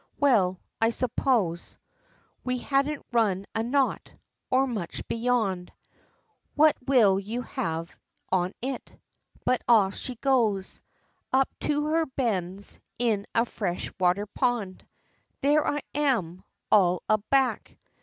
[0.19, 1.77] Well I suppose
[2.43, 4.11] We hadn't run a knot
[4.49, 5.71] or much beyond
[6.55, 7.95] (What will you have
[8.31, 8.99] on it?)
[9.45, 10.81] but off she goes,
[11.31, 14.87] Up to her bends in a fresh water pond!
[15.41, 16.43] There I am!
[16.71, 17.77] all a back!